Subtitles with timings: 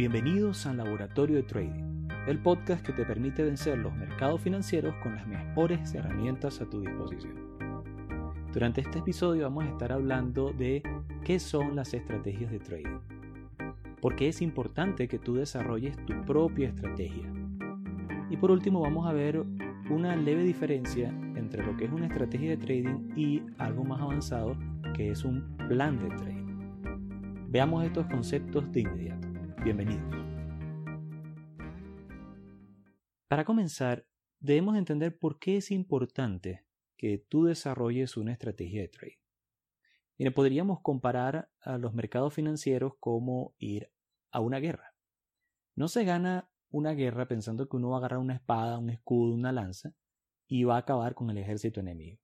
[0.00, 5.14] Bienvenidos al Laboratorio de Trading, el podcast que te permite vencer los mercados financieros con
[5.14, 7.34] las mejores herramientas a tu disposición.
[8.50, 10.82] Durante este episodio vamos a estar hablando de
[11.22, 12.98] qué son las estrategias de trading.
[14.00, 17.30] por qué es importante que tú desarrolles tu propia estrategia.
[18.30, 19.44] Y por último vamos a ver
[19.90, 24.56] una leve diferencia entre lo que es una estrategia de trading y algo más avanzado
[24.94, 27.48] que es un plan de trading.
[27.50, 29.29] Veamos estos conceptos de inmediato.
[29.62, 30.02] Bienvenidos.
[33.28, 34.06] Para comenzar,
[34.38, 36.64] debemos entender por qué es importante
[36.96, 39.18] que tú desarrolles una estrategia de trading.
[40.16, 43.92] Mire, podríamos comparar a los mercados financieros como ir
[44.30, 44.94] a una guerra.
[45.76, 49.34] No se gana una guerra pensando que uno va a agarrar una espada, un escudo,
[49.34, 49.94] una lanza
[50.46, 52.18] y va a acabar con el ejército enemigo.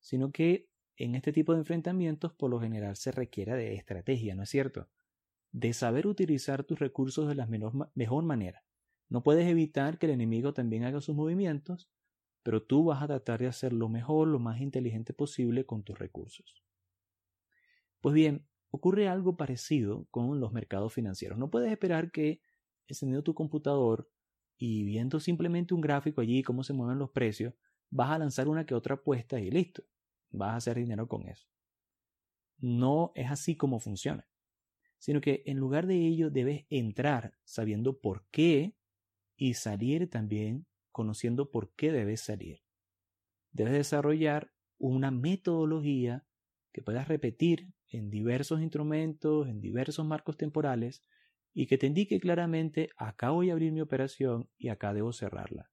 [0.00, 4.42] Sino que en este tipo de enfrentamientos por lo general se requiere de estrategia, ¿no
[4.42, 4.88] es cierto?
[5.52, 8.64] De saber utilizar tus recursos de la mejor manera.
[9.08, 11.90] No puedes evitar que el enemigo también haga sus movimientos,
[12.42, 15.98] pero tú vas a tratar de hacer lo mejor, lo más inteligente posible con tus
[15.98, 16.64] recursos.
[18.00, 21.38] Pues bien, ocurre algo parecido con los mercados financieros.
[21.38, 22.40] No puedes esperar que
[22.88, 24.10] encendiendo tu computador
[24.56, 27.54] y viendo simplemente un gráfico allí, cómo se mueven los precios,
[27.90, 29.84] vas a lanzar una que otra apuesta y listo,
[30.30, 31.46] vas a hacer dinero con eso.
[32.58, 34.26] No es así como funciona,
[35.02, 38.76] sino que en lugar de ello debes entrar sabiendo por qué
[39.34, 42.62] y salir también conociendo por qué debes salir.
[43.50, 46.24] Debes desarrollar una metodología
[46.70, 51.02] que puedas repetir en diversos instrumentos, en diversos marcos temporales,
[51.52, 55.72] y que te indique claramente acá voy a abrir mi operación y acá debo cerrarla.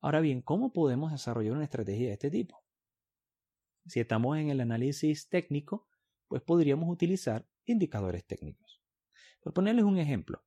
[0.00, 2.62] Ahora bien, ¿cómo podemos desarrollar una estrategia de este tipo?
[3.84, 5.87] Si estamos en el análisis técnico,
[6.28, 8.80] pues podríamos utilizar indicadores técnicos.
[9.40, 10.44] Por ponerles un ejemplo,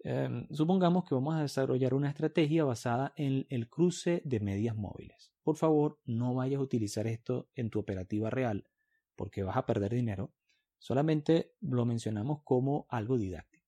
[0.00, 5.32] em, supongamos que vamos a desarrollar una estrategia basada en el cruce de medias móviles.
[5.42, 8.68] Por favor, no vayas a utilizar esto en tu operativa real
[9.16, 10.32] porque vas a perder dinero
[10.78, 13.66] Solamente lo mencionamos como algo didáctico.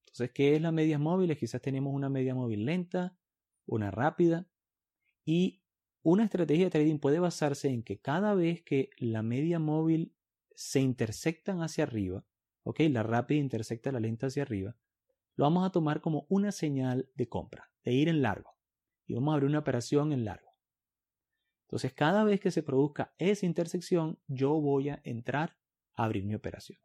[0.00, 1.36] Entonces, ¿qué es la media móvil?
[1.36, 3.16] Quizás tenemos una media móvil lenta,
[3.66, 4.46] una rápida.
[5.24, 5.62] Y
[6.02, 10.14] una estrategia de trading puede basarse en que cada vez que la media móvil
[10.56, 12.24] se intersectan hacia arriba,
[12.62, 12.80] ¿ok?
[12.90, 14.76] La rápida intersecta la lenta hacia arriba,
[15.34, 18.56] lo vamos a tomar como una señal de compra, de ir en largo.
[19.06, 20.50] Y vamos a abrir una operación en largo.
[21.62, 25.56] Entonces, cada vez que se produzca esa intersección, yo voy a entrar
[25.94, 26.78] abrir mi operación.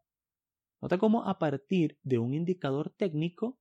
[0.81, 3.59] Nota cómo a partir de un indicador técnico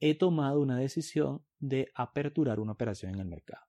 [0.00, 3.64] he tomado una decisión de aperturar una operación en el mercado.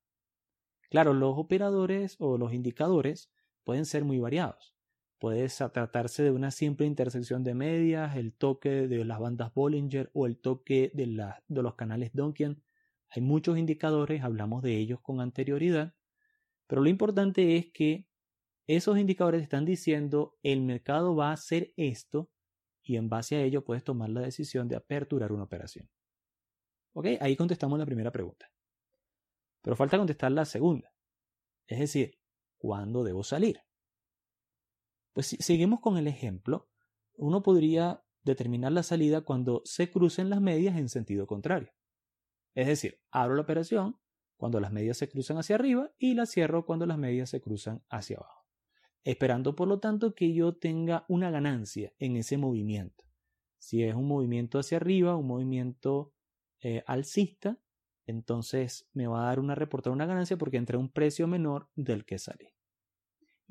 [0.90, 3.32] Claro, los operadores o los indicadores
[3.64, 4.77] pueden ser muy variados.
[5.20, 10.28] Puede tratarse de una simple intersección de medias, el toque de las bandas Bollinger o
[10.28, 12.62] el toque de, los canales Duncan.
[13.10, 15.96] Hay muchos indicadores, hablamos de ellos con anterioridad,
[16.68, 18.08] pero lo importante es que
[18.68, 22.30] esos indicadores están diciendo el mercado va a hacer esto
[22.84, 25.90] y en base a ello puedes tomar la decisión de aperturar una operación.
[26.94, 27.08] ¿Ok?
[27.22, 28.52] Ahí contestamos la primera pregunta.
[29.62, 30.94] Pero falta contestar la segunda.
[31.66, 32.20] Es decir,
[32.58, 33.67] ¿cuándo debo salir?
[35.18, 36.70] Pues si seguimos con el ejemplo,
[37.16, 41.72] uno podría determinar la salida cuando se crucen las medias en sentido contrario.
[42.54, 44.00] Es decir, abro la operación
[44.36, 47.84] cuando las medias se cruzan hacia arriba y la cierro cuando las medias se cruzan
[47.90, 48.46] hacia abajo
[49.04, 53.06] esperando por lo tanto que yo tenga una ganancia en ese movimiento.
[53.58, 56.14] Si es un movimiento hacia arriba, un movimiento
[56.60, 57.58] eh, alcista,
[58.06, 62.06] entonces me va a dar una reportar una ganancia porque entra un precio menor del
[62.06, 62.54] que sale.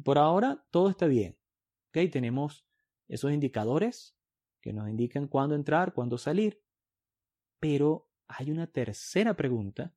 [0.05, 1.37] Por ahora todo está bien.
[1.97, 2.11] ¿Okay?
[2.11, 2.67] Tenemos
[3.09, 4.19] esos indicadores
[4.61, 6.63] que nos indican cuándo entrar, cuándo salir.
[7.59, 9.95] Pero hay una tercera pregunta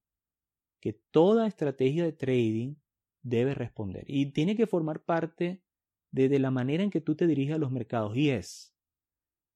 [0.79, 2.75] que toda estrategia de trading
[3.21, 4.05] debe responder.
[4.07, 5.61] Y tiene que formar parte
[6.11, 8.15] de, la manera en que tú te diriges a los mercados.
[8.15, 8.73] Y es,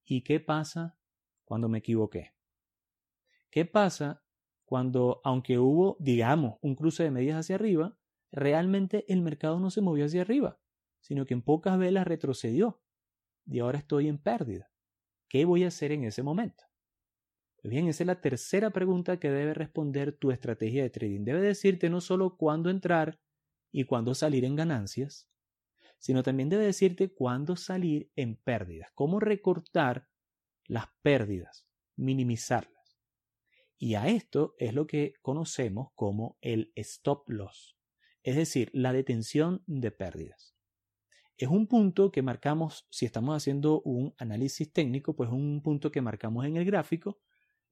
[0.03, 0.99] ¿y qué pasa
[1.45, 2.33] cuando me equivoqué?
[3.51, 4.21] ¿Qué pasa
[4.65, 7.97] cuando, aunque hubo, digamos, un cruce de medias hacia arriba,
[8.31, 10.59] realmente el mercado no se movió hacia arriba,
[11.03, 12.81] sino que en pocas velas retrocedió
[13.45, 14.71] y ahora estoy en pérdida?
[15.27, 16.63] ¿Qué voy a hacer en ese momento?
[17.61, 21.23] Pues bien, esa es la tercera pregunta que debe responder tu estrategia de trading.
[21.23, 23.19] Debe decirte no solo cuándo entrar
[23.71, 25.29] y cuándo salir en ganancias,
[25.99, 30.09] sino también debe decirte cuándo salir en pérdidas, cómo recortar
[30.65, 32.97] las pérdidas, minimizarlas.
[33.77, 37.77] Y a esto es lo que conocemos como el stop loss,
[38.21, 40.52] es decir, la detención de pérdidas.
[41.37, 46.01] Es un punto que marcamos, si estamos haciendo un análisis técnico, pues un punto que
[46.01, 47.19] marcamos en el gráfico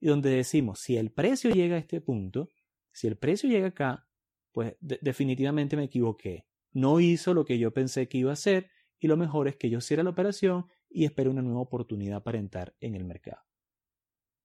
[0.00, 2.48] y donde decimos, si el precio llega a este punto,
[2.90, 4.08] si el precio llega acá,
[4.50, 6.46] pues definitivamente me equivoqué.
[6.72, 9.70] No hizo lo que yo pensé que iba a hacer y lo mejor es que
[9.70, 13.42] yo cierre la operación y espere una nueva oportunidad para entrar en el mercado.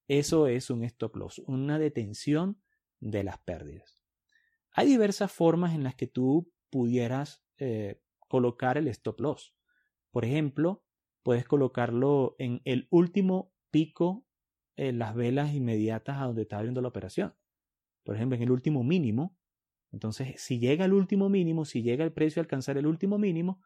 [0.08, 2.62] Eso es un stop loss, una detención
[3.00, 4.04] de las pérdidas.
[4.72, 9.56] Hay diversas formas en las que tú pudieras eh, colocar el stop loss.
[10.12, 10.84] Por ejemplo,
[11.24, 14.26] puedes colocarlo en el último pico
[14.76, 17.36] en las velas inmediatas a donde está abriendo la operación.
[18.04, 19.38] Por ejemplo, en el último mínimo.
[19.92, 23.62] Entonces, si llega el último mínimo, si llega el precio a alcanzar el último mínimo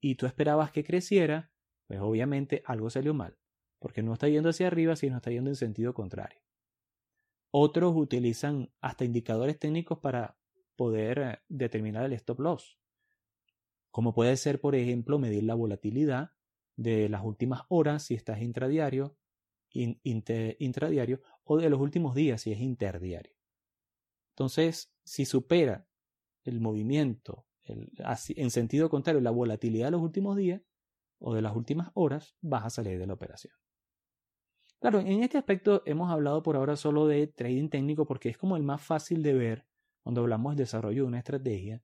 [0.00, 1.52] y tú esperabas que creciera,
[1.86, 3.38] pues obviamente algo salió mal,
[3.78, 6.40] porque no está yendo hacia arriba, sino está yendo en sentido contrario.
[7.50, 10.38] Otros utilizan hasta indicadores técnicos para
[10.76, 12.79] poder eh, determinar el stop loss,
[13.90, 16.32] como puede ser, por ejemplo, medir la volatilidad
[16.76, 19.16] de las últimas horas si estás intradiario,
[19.72, 23.34] intradiario o de los últimos días si es interdiario.
[24.30, 25.86] Entonces, si supera
[26.44, 30.62] el movimiento en sentido contrario, la volatilidad de los últimos días
[31.18, 33.54] o de las últimas horas, vas a salir de la operación.
[34.80, 38.56] Claro, en este aspecto hemos hablado por ahora solo de trading técnico porque es como
[38.56, 39.66] el más fácil de ver
[40.02, 41.82] cuando hablamos del desarrollo de una estrategia,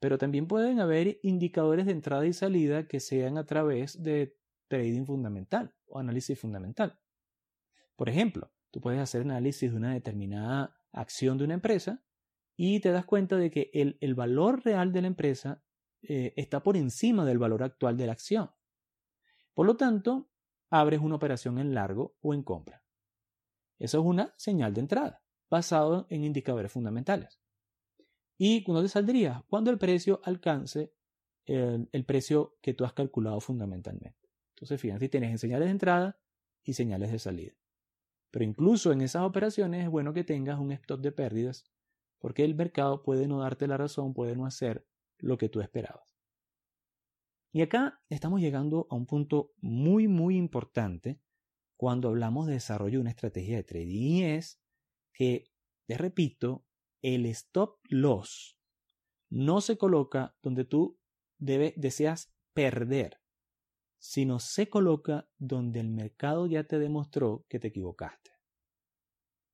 [0.00, 4.36] pero también pueden haber indicadores de entrada y salida que sean a través de
[4.66, 6.98] trading fundamental o análisis fundamental.
[7.96, 12.02] Por ejemplo, tú puedes hacer análisis de una determinada acción de una empresa
[12.56, 15.62] y te das cuenta de que el, valor real de la empresa
[16.02, 18.50] eh, está por encima del valor actual de la acción.
[19.52, 20.30] Por lo tanto,
[20.70, 22.82] abres una operación en largo o en compra.
[23.78, 27.39] Eso es una señal de entrada, basado en indicadores fundamentales.
[28.42, 29.44] ¿Y cuándo te saldría?
[29.50, 30.94] Cuando el precio alcance
[31.44, 34.30] el, el, precio que tú has calculado fundamentalmente.
[34.54, 36.18] Entonces, fíjense, tienes señales de entrada
[36.64, 37.52] y señales de salida.
[38.30, 41.66] Pero incluso en esas operaciones es bueno que tengas un stop de pérdidas,
[42.18, 44.86] porque el mercado puede no darte la razón, puede no hacer
[45.18, 46.16] lo que tú esperabas.
[47.52, 51.20] Y acá estamos llegando a un punto muy, muy importante
[51.76, 54.62] cuando hablamos de desarrollo de una estrategia de trading y es
[55.12, 55.44] que,
[55.84, 56.64] te repito,
[57.02, 58.58] el stop loss
[59.30, 60.98] no se coloca donde tú
[61.38, 63.20] deseas perder,
[63.98, 68.32] sino se coloca donde el mercado ya te demostró que te equivocaste.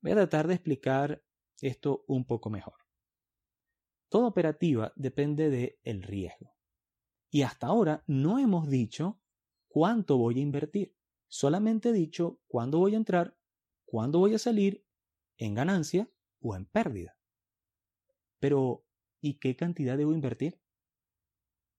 [0.00, 1.22] Voy a tratar de explicar
[1.60, 2.74] esto un poco mejor.
[4.08, 6.56] Toda operativa depende del el riesgo.
[7.30, 9.20] Y hasta ahora no hemos dicho
[9.68, 10.96] cuánto voy a invertir.
[11.28, 13.36] Solamente he dicho cuándo voy a entrar,
[13.84, 14.86] cuándo voy a salir,
[15.36, 16.08] en ganancia
[16.40, 17.15] o en pérdida.
[18.38, 18.86] Pero,
[19.20, 20.60] ¿y qué cantidad debo invertir?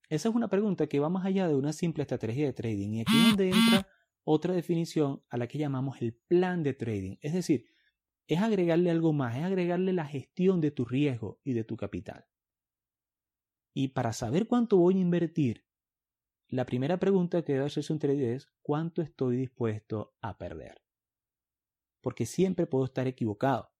[0.09, 2.93] Esa es una pregunta que va más allá de una simple estrategia de trading.
[2.93, 3.87] Y aquí es donde entra
[4.23, 7.17] otra definición a la que llamamos el plan de trading.
[7.21, 7.65] Es decir,
[8.27, 12.25] es agregarle algo más, es agregarle la gestión de tu riesgo y de tu capital.
[13.73, 15.65] Y para saber cuánto voy a invertir,
[16.49, 20.81] la primera pregunta que debe hacerse un trader es ¿cuánto estoy dispuesto a perder?
[22.01, 23.71] Porque siempre puedo estar equivocado.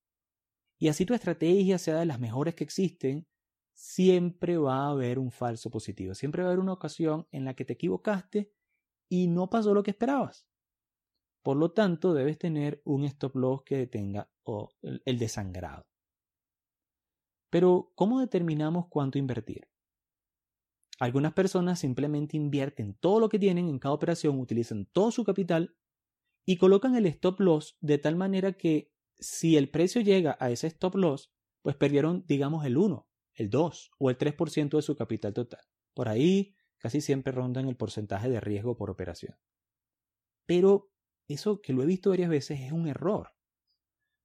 [0.79, 3.27] Y así tu estrategia sea de las mejores que existen,
[3.73, 6.13] siempre va a haber un falso positivo.
[6.13, 8.51] Siempre va a haber una ocasión en la que te equivocaste
[9.09, 10.47] y no pasó lo que esperabas.
[11.43, 14.29] Por lo tanto, debes tener un stop loss que detenga
[15.05, 15.87] el desangrado.
[17.49, 19.69] Pero, ¿cómo determinamos cuánto invertir?
[20.99, 25.77] Algunas personas simplemente invierten todo lo que tienen en cada operación, utilizan todo su capital
[26.45, 30.67] y colocan el stop loss de tal manera que si el precio llega a ese
[30.67, 35.33] stop loss, pues perdieron, digamos, el 1, el 2 o el 3% de su capital
[35.33, 35.61] total.
[35.93, 39.35] Por ahí casi siempre rondan el porcentaje de riesgo por operación.
[40.45, 40.91] Pero
[41.27, 43.33] eso que lo he visto varias veces es un error.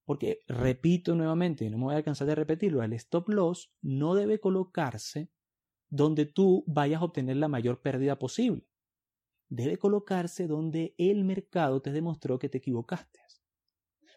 [0.04, 4.40] Porque, repito nuevamente, no me voy a cansar de repetirlo, el stop loss no debe
[4.40, 5.30] colocarse
[5.88, 8.68] donde tú vayas a obtener la mayor pérdida posible.
[9.48, 13.20] Debe colocarse donde el mercado te demostró que te equivocaste.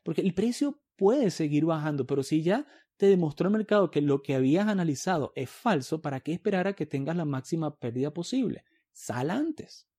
[0.05, 4.21] Porque el precio puede seguir bajando, pero si ya te demostró el mercado que lo
[4.21, 8.63] que habías analizado es falso, ¿para qué esperar a que tengas la máxima pérdida posible?
[8.91, 9.89] Sal antes.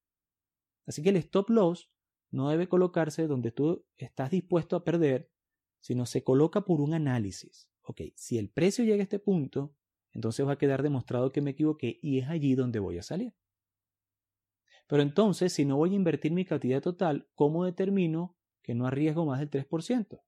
[0.86, 1.90] Así que el stop loss
[2.30, 5.28] no debe colocarse donde tú estás dispuesto a perder,
[5.80, 7.68] sino se coloca por un análisis.
[7.82, 9.75] Ok, si el precio llega a este punto,
[10.12, 13.34] entonces va a quedar demostrado que me equivoqué y es allí donde voy a salir.
[14.86, 18.36] Pero entonces, si no voy a invertir mi cantidad total, ¿cómo determino
[18.66, 20.20] que no arriesgo más del 3%?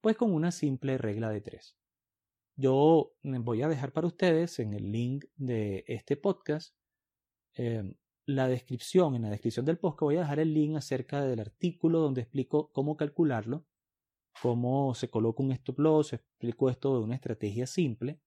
[0.00, 1.76] Pues con una simple regla de 3.
[2.56, 6.74] Yo voy a dejar para ustedes en el link de este podcast
[7.54, 11.40] eh, la descripción, en la descripción del que voy a dejar el link acerca del
[11.40, 13.66] artículo donde explico cómo calcularlo,
[14.42, 18.20] cómo se coloca un stop loss, explico esto de una estrategia simple.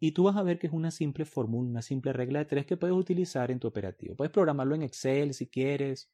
[0.00, 2.66] Y tú vas a ver que es una simple fórmula, una simple regla de tres
[2.66, 4.16] que puedes utilizar en tu operativo.
[4.16, 6.10] Puedes programarlo en Excel si quieres.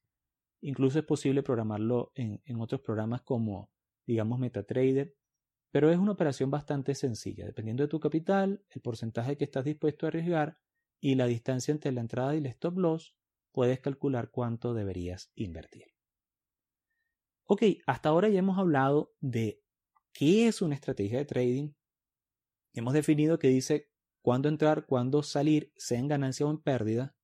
[0.61, 3.71] Incluso es posible programarlo en, en otros programas como,
[4.07, 5.15] digamos, MetaTrader.
[5.71, 7.47] Pero es una operación bastante sencilla.
[7.47, 10.59] Dependiendo de tu capital, el porcentaje que estás dispuesto a arriesgar,
[11.01, 13.17] y la distancia entre la entrada y el stop loss,
[13.53, 15.87] puedes calcular cuánto deberías invertir.
[17.45, 19.63] Ok, hasta ahora ya hemos hablado de
[20.13, 21.73] qué es una estrategia de trading.
[22.75, 23.91] Hemos definido que dice
[24.23, 27.17] cuándo entrar, cuándo salir, sea en ganancia o en pérdida.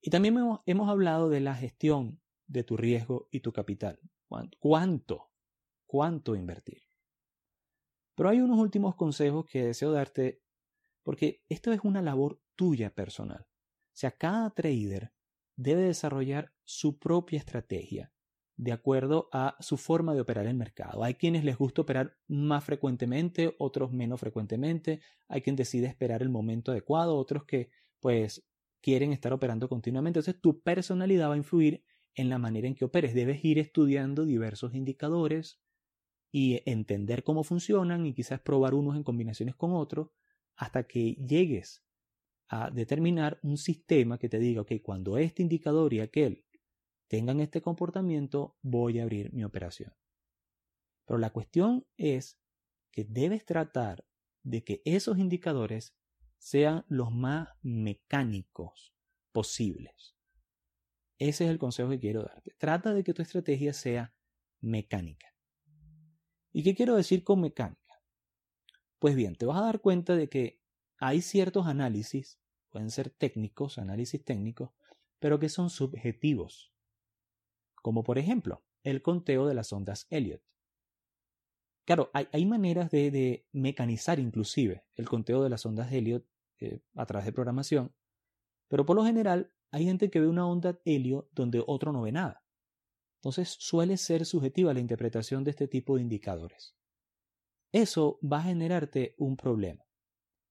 [0.00, 2.20] Y también hemos, hemos hablado de la gestión
[2.50, 3.98] de tu riesgo y tu capital.
[4.58, 5.30] ¿Cuánto?
[5.86, 6.82] ¿Cuánto invertir?
[8.16, 10.42] Pero hay unos últimos consejos que deseo darte
[11.02, 13.46] porque esto es una labor tuya personal.
[13.48, 15.12] O sea, cada trader
[15.56, 18.12] debe desarrollar su propia estrategia
[18.56, 21.02] de acuerdo a su forma de operar el mercado.
[21.02, 26.28] Hay quienes les gusta operar más frecuentemente, otros menos frecuentemente, hay quien decide esperar el
[26.28, 28.44] momento adecuado, otros que pues
[28.82, 30.18] quieren estar operando continuamente.
[30.18, 33.14] Entonces tu personalidad va a influir en la manera en que operes.
[33.14, 35.60] Debes ir estudiando diversos indicadores
[36.32, 40.10] y entender cómo funcionan y quizás probar unos en combinaciones con otros
[40.56, 41.84] hasta que llegues
[42.48, 46.44] a determinar un sistema que te diga, ok, cuando este indicador y aquel
[47.08, 49.92] tengan este comportamiento, voy a abrir mi operación.
[51.06, 52.40] Pero la cuestión es
[52.92, 54.06] que debes tratar
[54.42, 55.96] de que esos indicadores
[56.38, 58.94] sean los más mecánicos
[59.32, 60.16] posibles.
[61.20, 62.54] Ese es el consejo que quiero darte.
[62.56, 64.14] Trata de que tu estrategia sea
[64.62, 65.34] mecánica.
[66.50, 68.02] ¿Y qué quiero decir con mecánica?
[68.98, 70.62] Pues bien, te vas a dar cuenta de que
[70.96, 74.70] hay ciertos análisis, pueden ser técnicos, análisis técnicos,
[75.18, 76.72] pero que son subjetivos.
[77.82, 80.42] Como por ejemplo, el conteo de las ondas Elliot.
[81.84, 86.24] Claro, hay, maneras de, mecanizar inclusive el conteo de las ondas Elliot
[86.60, 87.94] eh, a través de programación,
[88.68, 92.12] pero por lo general hay gente que ve una onda Elliot donde otro no ve
[92.12, 92.42] nada.
[93.18, 96.74] Entonces suele ser subjetiva la interpretación de este tipo de indicadores
[97.72, 99.84] eso va a generarte un problema.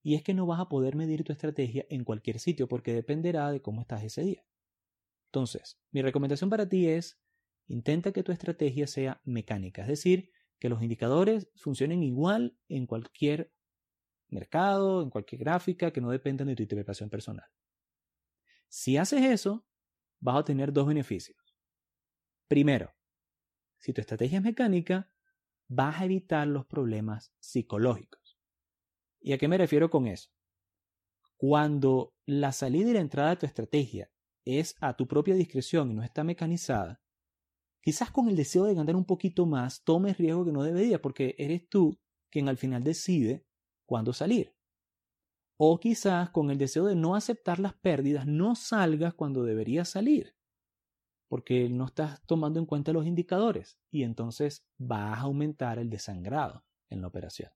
[0.02, 3.52] Y es que no vas a poder medir tu estrategia en cualquier sitio porque dependerá
[3.52, 4.46] de cómo estás ese día.
[5.28, 7.20] Entonces, mi recomendación para ti es,
[7.68, 13.54] intenta que tu estrategia sea mecánica, es decir, que los indicadores funcionen igual en cualquier
[14.30, 17.46] mercado, en cualquier gráfica, que no dependan de tu interpretación personal.
[18.70, 19.66] Si haces eso,
[20.20, 21.38] vas a tener dos beneficios.
[22.48, 22.94] Primero,
[23.78, 25.12] si tu estrategia es mecánica,
[25.68, 28.40] vas a evitar los problemas psicológicos.
[29.20, 30.30] ¿Y a qué me refiero con eso?
[31.38, 34.12] Cuando la salida y la entrada de tu estrategia
[34.46, 37.02] es a tu propia discreción y no está mecanizada,
[37.82, 41.36] quizás con el deseo de ganar un poquito más tomes riesgo que no debería porque
[41.38, 42.00] eres tú
[42.30, 43.46] quien al final decide
[43.86, 44.54] cuándo salir.
[45.62, 50.40] O quizás con el deseo de no aceptar las pérdidas no salgas cuando deberías salir
[51.30, 56.66] porque no estás tomando en cuenta los indicadores y entonces vas a aumentar el desangrado
[56.90, 57.52] en la operación.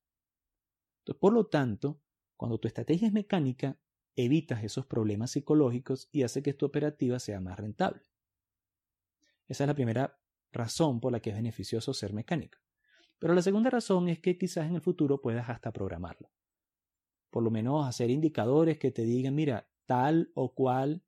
[1.00, 2.00] Entonces, por lo tanto,
[2.38, 3.80] cuando tu estrategia es mecánica,
[4.16, 8.04] evitas esos problemas psicológicos y hace que tu operativa sea más rentable.
[9.48, 12.60] Esa es la primera razón por la que es beneficioso ser mecánico.
[13.18, 16.30] Pero la segunda razón es que quizás en el futuro puedas hasta programarlo.
[17.34, 21.02] Por lo menos hacer indicadores que te digan, mira, tal o cual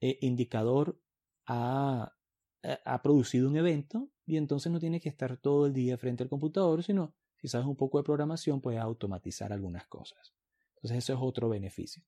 [0.00, 0.96] eh, indicador
[1.44, 2.14] ha,
[2.62, 6.22] eh, ha producido un evento y entonces no tienes que estar todo el día frente
[6.22, 10.32] al computador, sino si sabes un poco de programación puedes automatizar algunas cosas.
[10.76, 12.04] Entonces eso es otro beneficio.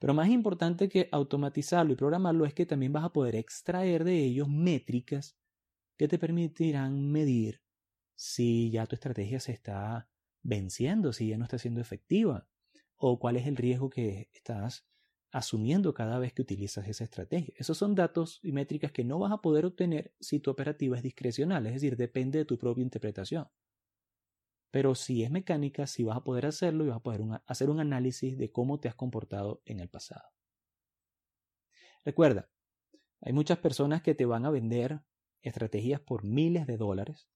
[0.00, 4.24] Pero más importante que automatizarlo y programarlo es que también vas a poder extraer de
[4.24, 5.38] ellos métricas
[5.96, 7.62] que te permitirán medir
[8.16, 10.08] si ya tu estrategia se está
[10.42, 12.48] venciendo, si ya no está siendo efectiva,
[12.96, 14.86] o cuál es el riesgo que estás
[15.32, 17.54] asumiendo cada vez que utilizas esa estrategia.
[17.58, 21.02] Esos son datos y métricas que no vas a poder obtener si tu operativa es
[21.02, 23.48] discrecional, es decir, depende de tu propia interpretación.
[24.70, 27.80] Pero si es mecánica, sí vas a poder hacerlo y vas a poder hacer un
[27.80, 30.28] análisis de cómo te has comportado en el pasado.
[32.04, 32.48] Recuerda,
[33.20, 35.00] hay muchas personas que te van a vender
[35.42, 37.28] estrategias por miles de dólares.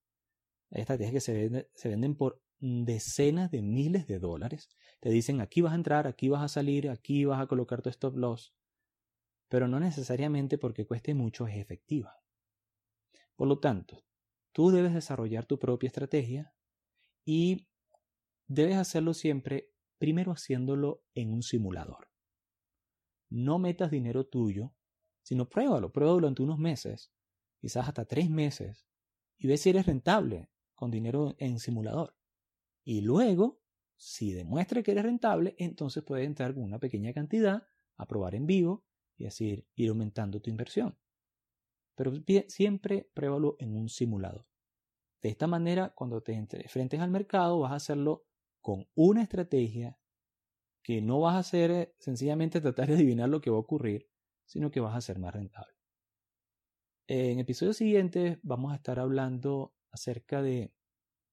[0.71, 4.69] Hay estrategias que se, se venden por decenas de miles de dólares.
[5.01, 7.89] Te dicen aquí vas a entrar, aquí vas a salir, aquí vas a colocar tu
[7.89, 8.55] stop loss.
[9.49, 12.21] Pero no necesariamente porque cueste mucho es efectiva.
[13.35, 14.05] Por lo tanto,
[14.51, 16.53] tú debes desarrollar tu propia estrategia
[17.25, 17.67] y
[18.47, 22.09] debes hacerlo siempre primero haciéndolo en un simulador.
[23.29, 24.73] no metas dinero tuyo,
[25.23, 27.13] sino pruébalo, pruébalo durante unos meses,
[27.59, 28.85] quizás hasta tres meses,
[29.37, 32.15] y ve si eres rentable con dinero en simulador.
[32.83, 33.61] Y luego,
[33.95, 38.47] si demuestra que eres rentable, entonces puedes entrar con una pequeña cantidad, a probar en
[38.47, 38.85] vivo
[39.17, 40.97] y así ir aumentando tu inversión.
[41.95, 42.11] Pero
[42.47, 44.47] siempre pruébalo en un simulador.
[45.21, 48.25] De esta manera, cuando te enfrentes al mercado, vas a hacerlo
[48.59, 49.99] con una estrategia
[50.83, 54.09] que no vas a hacer eh, sencillamente tratar de adivinar lo que va a ocurrir,
[54.45, 55.75] sino que vas a ser más rentable.
[57.07, 60.73] En episodios siguientes vamos a estar hablando acerca de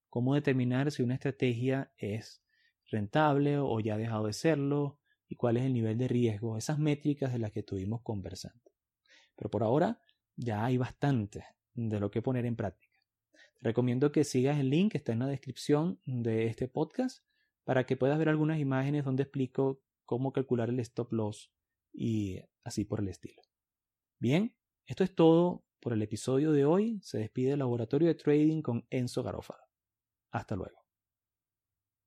[0.08, 2.42] cómo determinar si una estrategia es
[2.90, 4.98] rentable o ya ha dejado de serlo
[5.28, 8.72] y cuál es el nivel de riesgo, esas métricas de las que estuvimos conversando.
[9.36, 10.00] Pero por ahora
[10.36, 12.98] ya hay bastante de lo que poner en práctica.
[13.32, 17.24] Te recomiendo que sigas el link que está en la descripción de este podcast
[17.64, 21.52] para que puedas ver algunas imágenes donde explico cómo calcular el stop loss
[21.92, 23.42] y así por el estilo.
[24.18, 24.54] Bien,
[24.86, 26.98] esto es todo por el episodio de hoy.
[27.02, 29.67] Se despide el laboratorio de trading con Enzo Garofalo.
[30.30, 30.87] Hasta luego.